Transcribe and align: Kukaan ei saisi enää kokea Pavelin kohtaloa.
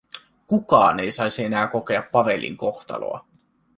Kukaan 0.47 0.99
ei 0.99 1.11
saisi 1.11 1.43
enää 1.43 1.67
kokea 1.67 2.03
Pavelin 2.11 2.57
kohtaloa. 2.57 3.25